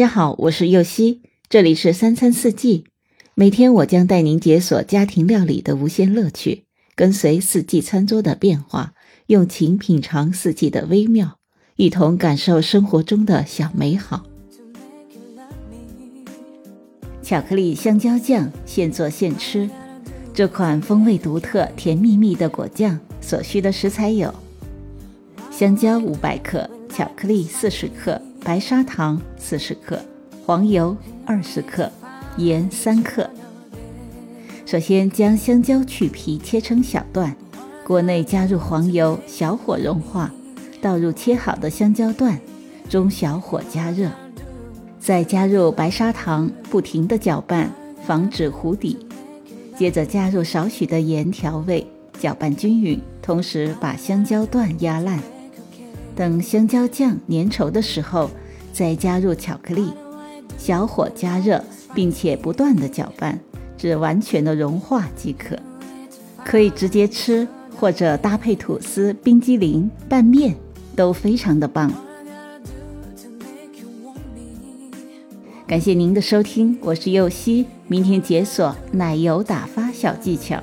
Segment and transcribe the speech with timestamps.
[0.00, 1.20] 大家好，我是右希，
[1.50, 2.86] 这里是三餐四季。
[3.34, 8.94] 每天我将带您解锁家庭料理的无限乐趣，跟随四季餐桌的变化，
[9.26, 11.36] 用情品尝四季的微妙，
[11.76, 14.24] 一同感受生活中的小美好。
[17.22, 19.68] 巧克力香蕉酱现做现吃，
[20.32, 24.34] 这款风味独特、甜蜜蜜的果酱所需的食材有：
[25.50, 28.18] 香蕉五百克，巧克力四十克。
[28.42, 30.00] 白砂糖四十克，
[30.46, 30.96] 黄油
[31.26, 31.90] 二十克，
[32.38, 33.28] 盐三克。
[34.64, 37.36] 首先将香蕉去皮切成小段，
[37.84, 40.32] 锅内加入黄油，小火融化，
[40.80, 42.40] 倒入切好的香蕉段，
[42.88, 44.10] 中小火加热，
[44.98, 47.70] 再加入白砂糖，不停地搅拌，
[48.06, 48.98] 防止糊底。
[49.76, 51.86] 接着加入少许的盐调味，
[52.18, 55.20] 搅拌均匀，同时把香蕉段压烂。
[56.20, 58.28] 等香蕉酱粘稠的时候，
[58.74, 59.90] 再加入巧克力，
[60.58, 63.40] 小火加热，并且不断的搅拌，
[63.78, 65.58] 至完全的融化即可。
[66.44, 70.54] 可以直接吃，或者搭配吐司、冰激凌、拌面，
[70.94, 71.90] 都非常的棒。
[75.66, 80.62] 感谢您的收听，我是右希，明天解锁奶油打发小技巧。